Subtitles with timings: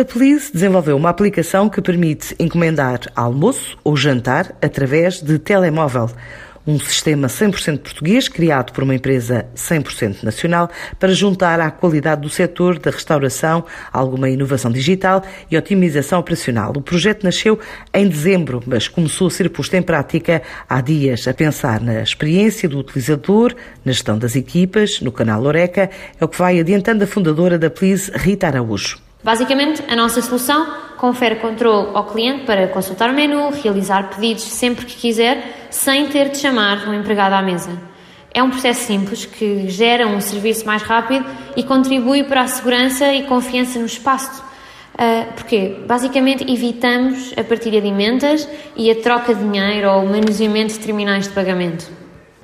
[0.00, 6.08] A Police desenvolveu uma aplicação que permite encomendar almoço ou jantar através de telemóvel.
[6.66, 12.30] Um sistema 100% português, criado por uma empresa 100% nacional, para juntar à qualidade do
[12.30, 16.72] setor da restauração alguma inovação digital e otimização operacional.
[16.74, 17.58] O projeto nasceu
[17.92, 22.66] em dezembro, mas começou a ser posto em prática há dias, a pensar na experiência
[22.66, 23.54] do utilizador,
[23.84, 27.68] na gestão das equipas, no canal Oreca, é o que vai adiantando a fundadora da
[27.68, 29.09] Please, Rita Araújo.
[29.22, 30.66] Basicamente, a nossa solução
[30.96, 36.30] confere controle ao cliente para consultar o menu, realizar pedidos sempre que quiser, sem ter
[36.30, 37.70] de chamar um empregado à mesa.
[38.32, 41.24] É um processo simples que gera um serviço mais rápido
[41.56, 44.42] e contribui para a segurança e confiança no espaço.
[44.94, 48.46] Uh, basicamente evitamos a partilha de emendas
[48.76, 51.90] e a troca de dinheiro ou o manuseamento de terminais de pagamento.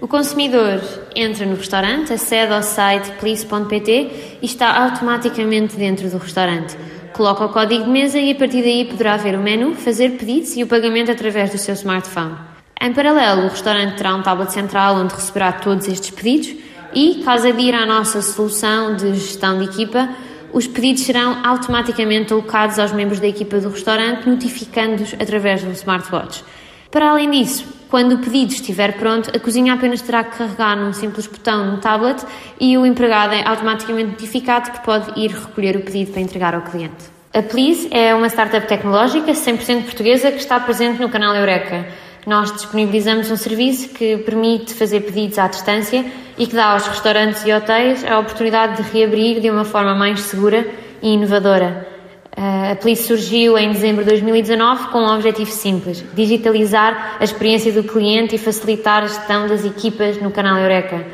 [0.00, 0.80] O consumidor
[1.14, 6.76] entra no restaurante, acede ao site police.pt e está automaticamente dentro do restaurante.
[7.12, 10.56] Coloca o código de mesa e a partir daí poderá ver o menu, fazer pedidos
[10.56, 12.36] e o pagamento através do seu smartphone.
[12.80, 16.54] Em paralelo, o restaurante terá um tablet central onde receberá todos estes pedidos
[16.94, 20.08] e, caso adira à nossa solução de gestão de equipa,
[20.52, 26.44] os pedidos serão automaticamente alocados aos membros da equipa do restaurante, notificando-os através do smartwatch.
[26.88, 30.92] Para além disso, quando o pedido estiver pronto, a cozinha apenas terá que carregar num
[30.92, 32.22] simples botão no tablet
[32.60, 36.62] e o empregado é automaticamente notificado que pode ir recolher o pedido para entregar ao
[36.62, 37.18] cliente.
[37.32, 41.86] A Please é uma startup tecnológica 100% portuguesa que está presente no canal Eureka.
[42.26, 46.04] Nós disponibilizamos um serviço que permite fazer pedidos à distância
[46.36, 50.20] e que dá aos restaurantes e hotéis a oportunidade de reabrir de uma forma mais
[50.20, 50.66] segura
[51.00, 51.97] e inovadora.
[52.40, 57.82] A Police surgiu em dezembro de 2019 com um objetivo simples: digitalizar a experiência do
[57.82, 61.04] cliente e facilitar a gestão das equipas no canal Eureka.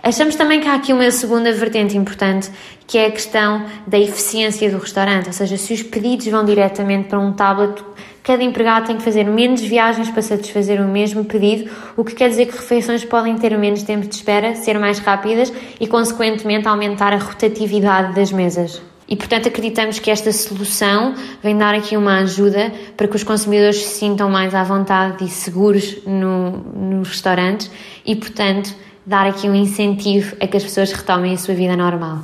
[0.00, 2.52] Achamos também que há aqui uma segunda vertente importante,
[2.86, 7.08] que é a questão da eficiência do restaurante, ou seja, se os pedidos vão diretamente
[7.08, 7.82] para um tablet,
[8.22, 12.28] cada empregado tem que fazer menos viagens para satisfazer o mesmo pedido, o que quer
[12.28, 17.12] dizer que refeições podem ter menos tempo de espera, ser mais rápidas e, consequentemente, aumentar
[17.12, 18.89] a rotatividade das mesas.
[19.10, 23.82] E, portanto, acreditamos que esta solução vem dar aqui uma ajuda para que os consumidores
[23.82, 27.68] se sintam mais à vontade e seguros no, nos restaurantes
[28.06, 28.72] e, portanto,
[29.04, 32.20] dar aqui um incentivo a que as pessoas retomem a sua vida normal.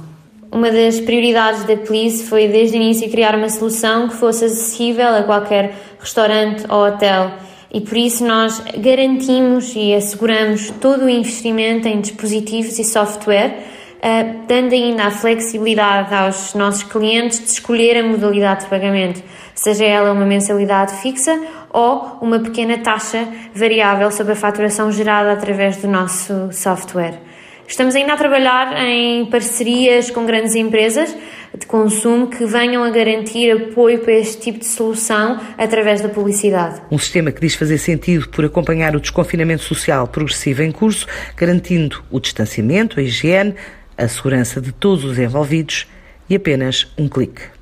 [0.53, 5.09] Uma das prioridades da Please foi desde o início criar uma solução que fosse acessível
[5.09, 7.33] a qualquer restaurante ou hotel
[7.73, 14.47] e por isso nós garantimos e asseguramos todo o investimento em dispositivos e software uh,
[14.47, 19.23] dando ainda a flexibilidade aos nossos clientes de escolher a modalidade de pagamento,
[19.55, 21.39] seja ela uma mensalidade fixa
[21.71, 27.21] ou uma pequena taxa variável sobre a faturação gerada através do nosso software.
[27.69, 31.15] Estamos ainda a trabalhar em parcerias com grandes empresas
[31.59, 36.81] de consumo que venham a garantir apoio para este tipo de solução através da publicidade.
[36.91, 42.05] Um sistema que diz fazer sentido por acompanhar o desconfinamento social progressivo em curso, garantindo
[42.11, 43.55] o distanciamento, a higiene,
[43.97, 45.87] a segurança de todos os envolvidos
[46.29, 47.56] e apenas um clique.